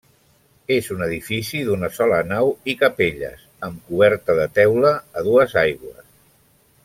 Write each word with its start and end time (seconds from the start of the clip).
És 0.75 0.87
un 0.95 1.03
edifici 1.07 1.59
d'una 1.67 1.89
sola 1.97 2.21
nau, 2.31 2.49
i 2.73 2.75
capelles, 2.81 3.45
amb 3.69 3.85
coberta 3.91 4.37
de 4.41 4.49
teula 4.61 4.95
a 5.21 5.25
dues 5.29 5.57
aigües. 5.67 6.03